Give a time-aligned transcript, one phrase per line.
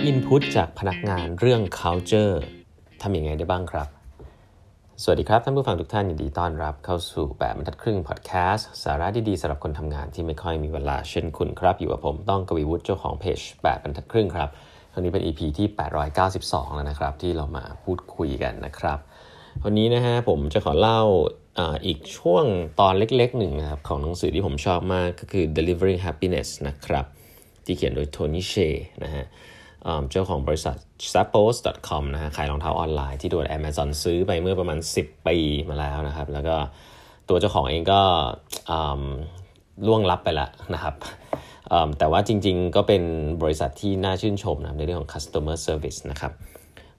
[0.00, 2.36] อ input จากพนักงานเรื่อง culture
[3.02, 3.88] ทำยังไงได้บ้างครับ
[5.02, 14.48] สวัสดีครับ ท่านผู้ฟังทุกท่านยินดีต้อนรับเข้าสู่แบบบรรทัดครึ่งพอดแคสต์สาระดีๆสำหรับคนทำงานที่ไม่ค่อยมีเวลาเช่นคุณครับ อยู่กับผมต้องกวีวุฒิเจ้าของเพจแบบบรรทัดครึ่งครับ
[14.92, 15.66] ครั้งนี้เป็น EP ที่
[16.22, 18.98] 892 แล้วนะครับ ที่เรามาพูดคุยกันนะครับ
[19.64, 21.00] วันนี้นะฮะผมจะขอเล่า
[21.86, 22.44] อีกช่วง
[22.80, 27.04] ตอนเล็กๆหนึ่งนะครับของหนังสือที่ผมชอบมากก็คือ delivering happiness นะครับ
[27.64, 28.54] ที่เขียนโดยโทนี่เช
[29.04, 29.24] นะฮะ
[30.10, 30.76] เจ้าของบริษัท
[31.12, 35.36] zappos.com นะฮะขายรองเท้าออนไลน์ที่โดน Amazon ซื้อไปเมื่อประมาณ 10 ปี
[35.68, 36.56] มาแล้วนะครับ แล้วก็
[37.28, 38.00] ตัวเจ้าของเองก็
[39.86, 40.94] ล่วงลับไปแล้วนะครับ
[41.98, 43.02] แต่ว่าจริงๆก็เป็น
[43.42, 46.32] บริษัทที่น่าชื่นชมนะในเรื่องของ customer service นะครับ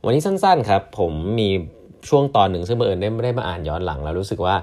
[0.06, 1.50] วันนี้สั้นๆครับผมมี
[2.10, 4.56] ช่วงตอนหนึ่งซึ่งบังเอิญได้ไม่ได้มาอ่านย้อนหลังแล้วรู้สึกว่า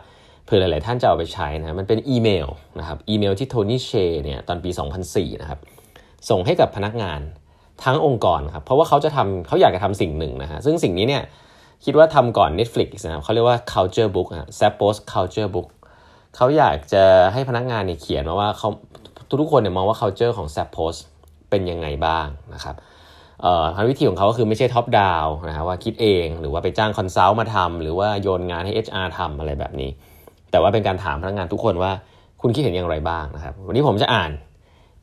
[0.44, 2.48] เผื่อหลายๆท่านจะเอาไปใช้นะมันเป็นอีเมล
[2.78, 3.90] นะครับอีเมลที่ Tony Hsieh
[4.24, 4.70] เนี่ยตอนปี
[5.06, 5.60] 2004 นะครับ
[6.28, 7.20] ส่งให้กับพนักงาน
[7.84, 11.22] ทั้งองค์กรครับเพราะว่าเขาจะทำเขาอยากจะทำสิ่งหนึ่งนะฮะซึ่งสิ่งนี้เนี่ย
[11.84, 15.68] คิดว่าทำก่อน Netflix นะครับเขาเรียกว่า culture book นะ Zappos culture book
[16.36, 18.68] เขาอยากจะให้พนักงานเนี่ยเขียนมาว่าเขา
[19.40, 20.96] ทุกๆคนเนี่ยมองว่า culture ของ Zappos
[21.50, 22.76] เป็นยังไงบ้างนะครับ
[23.42, 29.90] เอ่อวิธีของเขาก็คือไม่ใช่ top down นะฮะว่าคิดเองหรือว่าไปจ้าง consult มาทำหรือว่าโยนงานให้ HR ทำอะไรแบบนี้
[30.50, 31.92] แต่ว่าเป็นการถามพนักงานทุกคนว่า
[32.42, 34.30] คุณคิดเห็นอย่างไรบ้างนะครับ วันนี้ผมจะอ่าน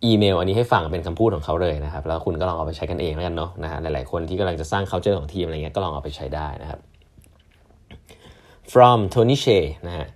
[0.06, 6.80] อีเมลอันนี้ให้ฟังเป็นคำพูดของเขาเลยนะครับ แล้วคุณก็ลองเอาไปใช้กันเองแล้วกันเนาะนะฮะหลายๆคนที่กำลังจะสร้าง culture ของทีมอะไรเงี้ยก็ลองเอาไปใช้ได้นะครับ
[8.72, 10.08] from Tony Shea นะฮะ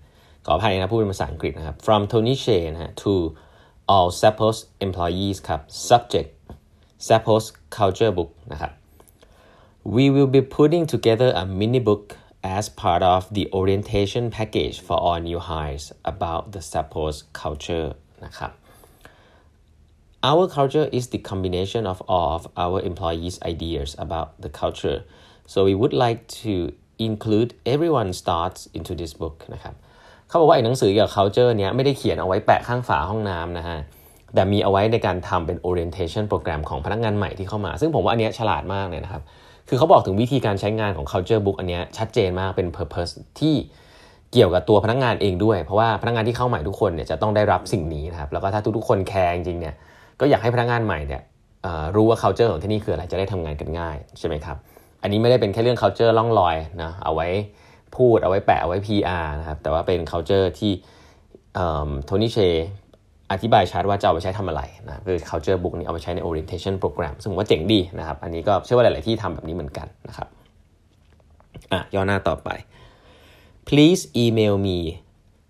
[0.46, 3.14] ขออภัยนะพูดเป็นภาษาอังกฤษนะครับ from Tony Shea นะฮะ to
[3.94, 6.30] all Zappos employees ครับ subject
[7.08, 7.46] Zappos
[7.78, 8.72] culture book นะครับ
[9.96, 12.06] we will be putting together a mini book
[12.58, 17.88] as part of the orientation package for all new hires about the Zappos culture
[18.26, 18.52] นะครับ
[20.22, 25.06] Our culture is the combination of all of our employees' ideas about the culture.
[25.46, 29.76] So we would like to include everyone's thoughts into this book นะครับ
[30.28, 33.80] เขาบอกว่าไอ้หนังสือเกี่ยวกับ culture เนี้ยไม่ได้เขียนเอาไว้แปะข้างฝาห้องน้ำนะฮะ
[34.36, 39.22] แต่มีเอาไว้ในการทำเป็น orientation โปรแกรมของพนักงานใหม่ที่เข้ามา ซึ่งผมว่าอันเนี้ยฉลาดมากเลยนะครับ
[39.70, 43.56] คือเขาบอกถึงวิธีการใช้งานของ culture book อันเนี้ยชัดเจนมากเป็น purpose ที่
[44.34, 49.76] เกี่ยวกับตัวพนักงานเองด้วย เพราะว่าพนักงานที่เข้าใหม่ทุกคนเนี่ยจะต้องได้รับสิ่งนี้นะครับ แล้วก็ถ้าทุกๆคนแคร์จริงๆเนี่ย
[50.20, 51.24] ก็อยากให้พนักงานใหม่เนี่ย
[51.96, 54.58] รู้ว่า culture ของที่นี่คืออะไรจะได้ทำงานกันง่ายใช่ไหมครับ
[55.02, 57.28] อันนี้ไม่ได้เป็นแค่เรื่อง culture ล่องลอยนะเอาไว้
[57.96, 60.72] พูดเอาไว้แปะเอาไว้ PR นะครับแต่ว่าเป็น culture ที่
[62.06, 62.38] โทนี่เช
[63.32, 70.28] อธิบายชัดว่าจะเอาไปใช้ทำอะไรนะคือ culture book นี้เอาไปใช้ใน orientation program ซึ่งว่าเจ๋งดีนะครับ อันนี้ก็เชื่อว่าหลาย ๆ ที่ทำแบบนี้เหมือนกันนะครับ
[71.72, 72.50] อะย่อหน้าต่อไป
[73.68, 74.80] please email me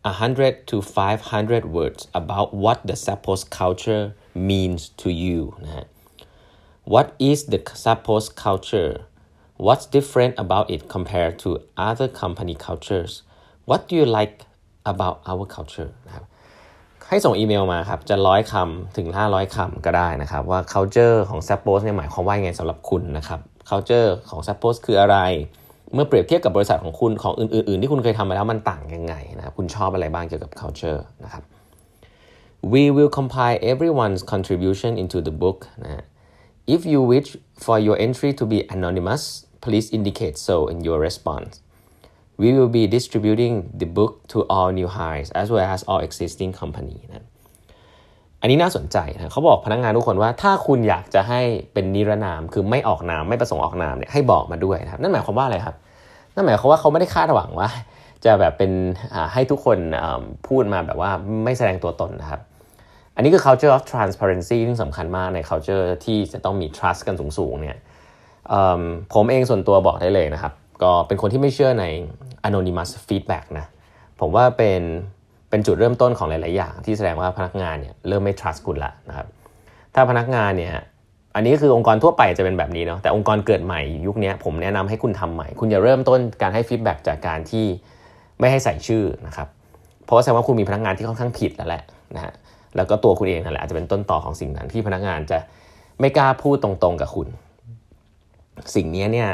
[0.03, 4.05] 100 to 500 words about what the Zappos culture
[4.49, 5.85] means to you นะฮะ
[6.93, 8.93] What is the Zappos culture
[9.65, 11.49] What's different about it compared to
[11.89, 13.13] other company cultures
[13.69, 14.35] What do you like
[14.91, 16.25] about our culture นะครับ
[17.09, 25.17] ให้ส่งอีเมลมาครับจะร้อยคำถึง 500คำก็ได้นะครับ ว่า culture ของ Zappos เนี่ยหมายความว่าไงสำหรับคุณนะครับ culture ของ Zappos คืออะไร
[25.93, 31.43] เมื่อเปรียบเทียบกับบริษัทของคุณของอื่น ๆ ที่คุณเคยทำมาแล้วมันต่างยังไงนะครับคุณชอบอะไรบ้างเกี่ยวกับ culture นะครับ
[32.61, 36.03] we will compile everyone's contribution into the book นะ
[36.75, 37.29] if you wish
[37.65, 39.23] for your entry to be anonymous
[39.63, 41.53] please indicate so in your response
[42.41, 46.51] we will be distributing the book to all new hires as well as all existing
[46.61, 47.25] company นะ
[48.41, 51.41] อันนี้น่าสนใจนะเขาบอกพนักงงานทุกคนว่าถ้าคุณอยากจะให้
[51.73, 55.75] เป็นนิรนามคือไม่ออกนามไม่ประสงค์ออกนามเนี่ยให้บอกมาด้วยนะครับนั่นหมายความว่าอะไรครับ
[56.33, 57.69] นั่นหมายความว่าเขาไม่ได้คาดหวังว่า
[58.25, 58.71] จะแบบเป็น
[59.33, 59.77] ให้ทุกคน
[60.47, 61.11] พูดมาแบบว่า
[61.43, 62.41] ไม่แสดงตัวตนนะครับ
[63.19, 67.77] อันนี้คือ culture of transparency ที่สำคัญมากใน culture ที่จะต้องมี trust กันสูงๆเนี่ย
[69.13, 70.53] ผมเองส่วนตัวบอกได้เลยนะครับ
[70.83, 71.85] ก็เป็นคนที่ไม่เชื่อใน
[72.47, 73.65] anonymous feedback นะ
[74.19, 74.81] ผมว่าเป็น
[75.49, 79.27] เป็นจุดเริ่มต้นของหลาย ๆ อย่าง ที่แสดงว่าพนักงานเนี่ยเริ่มไม่ trust คุณละนะครับ
[79.95, 80.73] ถ้าพนักงานเนี่ย
[81.35, 87.65] อันนี้คือองค์กรทั่วไปจะเป็นแบบนี้เนาะแต่องค์กรเกิดใหม่ยุคนี้ผมแนะนำให้คุณทำใหม่ คุณอย่าเริ่มต้นการให้ฟีดแบ็กจากการที่
[88.39, 89.47] ไม่ให้ใส่ชื่อนะครับ
[90.05, 91.83] เพราะแสดงว่าคุณมีพนักงานที่ค่อนข้างผิดแล้วแหละ
[92.15, 92.33] นะฮะ
[92.75, 95.37] แล้วก็ตัวคุณเองนั่นแหละอาจจะเป็นต้นต่อของสิ่งนั้นที่พนักงานจะ
[95.99, 97.27] ไม่กล้าพูดตรงๆกับคุณ
[98.75, 99.29] สิ่งนี้เนี่ย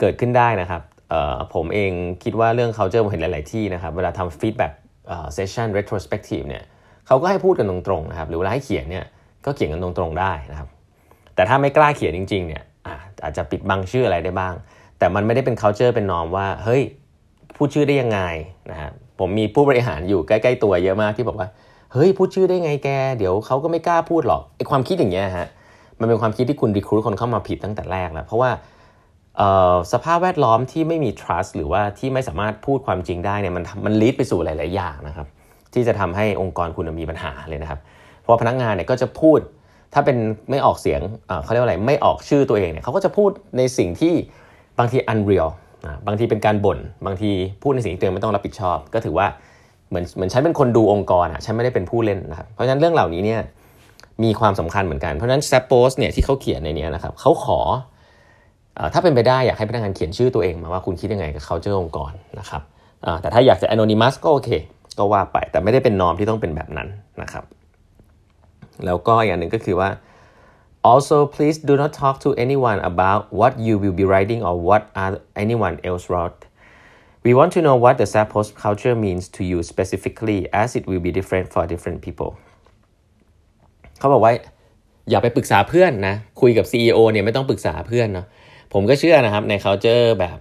[0.00, 0.82] เกิดขึ้นได้นะครับ
[1.54, 1.92] ผมเอง
[2.24, 4.72] คิดว่าเรื่อง culture ผมเห็นหลาย ๆ ที่นะครับเวลาทำ feedback
[5.36, 6.62] session retrospective เนี่ย
[7.06, 9.04] เขาก็ให้พูดกันตรงๆนะครับหรือเวลาให้เขียนเนี่ย
[9.46, 10.68] ก็เขียนกันตรงๆได้นะครับ
[11.34, 12.62] แต่ถ้าไม่กล้าเขียนจริง ๆ เนี่ย
[13.24, 14.54] อาจจะปิดบังชื่ออะไรได้บ้าง
[14.98, 16.82] แต่มันไม่ได้เป็น culture เป็นนอมว่าเฮ้ย
[17.56, 18.20] พูดชื่อได้ยังไง
[18.70, 21.48] นะครับผมมีผู้บริหารอยู่ใกล้ ๆ ตัวเยอะมากที่บอกว่า
[21.92, 22.88] เฮ้ยพูดชื่อได้ไงแก
[23.18, 25.48] เดี๋ยวเขาก็ไม่กล้าพูดหรอกไอความคิดอย่างเงี้ยฮะ
[26.00, 28.50] มันเป็นความคิดที่คุณรีคูดคนเข้ามาผิดตั้งแต่แรกแล้ว เพราะว่า
[29.92, 35.26] สภาพแวดล้อมที่ไม่มี trust หรือว่าที่ไม่สามารถพูดความจริงได้เนี่ยมันมันลีดไปสู่หลาย ๆ อย่างนะครับ
[35.74, 37.80] ที่จะทำให้องค์กรคุณมีปัญหาเลยนะครับ
[38.20, 39.38] เพราะพนักงานเนี่ยก็จะพูด
[39.94, 40.16] ถ้าเป็น
[40.50, 41.00] ไม่ออกเสียง
[41.44, 44.14] เขาเรียกว่าอะไรไม่ออกชื่อตัวเองเนี่ยเขาก็จะพูดในสิ่งที่
[44.78, 45.48] บางที unreal
[46.06, 47.30] บางทีเป็นการบ่น บางที
[47.62, 49.26] พูดในสิ่งที่ตัวเองไม่ต้องรับผิดชอบ ก็ถือว่า
[49.90, 53.40] เหมือนเหมือนฉันเป็นคนดูองค์กรอะฉันไม่ได้เป็นผู้เล่นนะครับเพราะฉะนั้นเรื่องเหล่านี้เนี่ย
[54.24, 57.60] มีความสำคัญเหมือนกัน เพราะฉะนั้นแซปโพสเนี่ยที่เขาเขียนในนี้นะครับเขาขอ
[58.92, 62.62] ถ้าเป็นไปได้อยากให้พนักงานเขียนชื่อตัวเองมาว่าคุณคิดยังไงกับ culture องค์กรนะครับ
[63.20, 64.50] แต่ถ้าอยากจะ anonymous ก็โอเค
[64.98, 66.88] ก็ว่าไปแต่ไม่ได้เป็นนอมที่ต้องเป็นแบบนั้น
[67.22, 67.44] นะครับ
[68.86, 69.88] แล้วก็อย่างหนึ่งก็คือว่า
[70.92, 74.82] also please do not talk to anyone about what you will be writing or what
[75.44, 76.40] anyone else wrote
[77.24, 81.02] we want to know what the Zappos culture means to you specifically as it will
[81.06, 82.30] be different for different people
[83.98, 84.32] เขาบอกว่า
[85.10, 88.26] อย่าไปปรึกษาเพื่อนนะ คุยกับ CEO เนี่ยไม่ต้องปรึกษาเพื่อนเนาะ
[88.72, 90.38] ผมก็เชื่อนะครับใน culture แบบ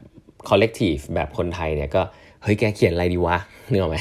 [0.49, 2.01] collective แบบคนไทยเนี่ยก็
[2.43, 3.37] เฮ้ยแกเขียนอะไรดีวะ
[3.69, 3.97] เนื้อไหม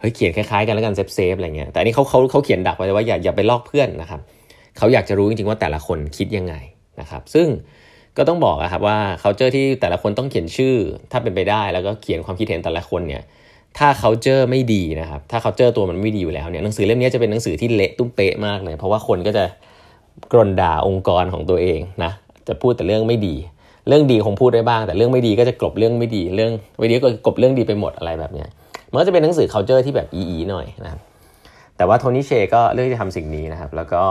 [0.00, 4.20] เฮ้ยเขียนคล้ายๆกันแล้วกัน safe safe อะไรเงี้ยแต่อันนี้เขาเขาเขาเขียนดักไว้ว่าอย่าอย่าไปลอกเพื่อนนะครับ
[4.78, 6.54] เขาอยากจะรู้จริงๆว่าแต่ละคนคิดยังไง
[7.00, 7.46] นะครับ ซึ่ง
[8.16, 10.74] ก็ต้องบอกนะครับว่า culture ที่แต่ละคนต้องเขียนชื่อ
[11.10, 13.22] ถ้าเป็นไปได้แล้วก็เขียนความคิดเห็นแต่ละคนเนี่ย
[13.78, 19.44] ถ้า culture ไม่ดีนะครับ ถ้า culture ตัวมันไม่ดีอยู่แล้วเนี่ยหนังสือเล่มนี้จะเป็นหนังสือที่เละตุ้มเป๊ะมากเลย เพราะว่าคนก็จะ
[20.32, 22.10] กรนด่าองค์กรของตัวเองนะ
[22.48, 23.34] จะพูดแต่เรื่องไม่ดี
[23.88, 28.48] เรื่องดีคงพูดได้บ้าง แต่เรื่องไม่ดีก็จะกลบเรื่องไม่ดี เรื่องไม่ดีก็กลบเรื่องดีไปหมดอะไรแบบเนี้ย
[28.90, 31.00] มันก็จะเป็นหนังสือ culture ที่แบบอีๆหน่อยนะครับ
[31.76, 34.02] แต่ว่าโทนี่เชก็เลือกที่จะทำสิ่งนี้นะครับ แล้วก็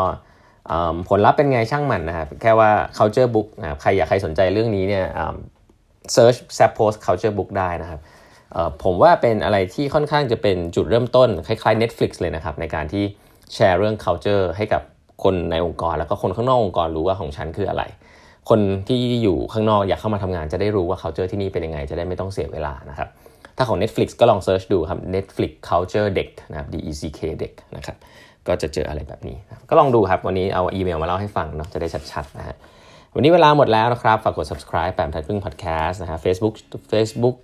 [1.09, 5.05] ผลลัพธ์เป็นไงช่างมันนะครับแค่ว่า culture book นะครับใครอยากใครสนใจเรื่องนี้เนี่ย
[6.15, 7.99] search s a p post culture book ได้นะครับ
[8.83, 13.03] ผมว่าเป็นอะไรที่ค่อนข้างจะเป็นจุดเริ่มต้น คล้ายๆ Netflix เลยนะครับ ในการที่
[13.53, 14.81] แชร์เรื่อง culture ให้กับ
[15.23, 17.83] คนในองค์กร แล้วก็คนข้างนอกองค์กรรู้ว่าของฉันคืออะไร
[18.49, 23.09] คนที่อยู่ข้างนอกอยากเข้ามาทำงานจะได้รู้ว่า culture ที่นี่เป็นยังไง จะได้ไม่ต้องเสียเวลานะครับ
[23.57, 27.95] ถ้าของ Netflix ก็ลองเซิร์ชดูครับ Netflix culture เด็กนะครับ D E C K เด็กนะครับ
[28.47, 29.37] ก็จะเจออะไรแบบนี้
[29.69, 32.55] ก็ลองดูครับ วันนี้เอาอีเมลมาเล่าให้ฟังเนาะจะได้ชัดๆนะฮะ
[33.15, 36.53] วันนี้เวลาหมดแล้วนะครับ ฝากกด subscribe แปมทัดพึ่ง podcast นะฮะ Facebook
[36.91, 37.35] Facebook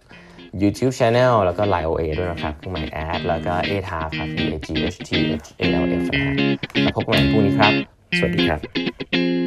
[0.62, 5.09] YouTube Channel แล้วก็ Line OA ด้วยนะครับเครื่องหมาแอดแล้วก็ a t a ครับ E A G H T
[5.44, 6.33] H A L F นะฮะ
[6.81, 7.74] แล้วพบกันใหม่พรุ่งนี้ครับ
[8.18, 9.41] สวัสดีครับ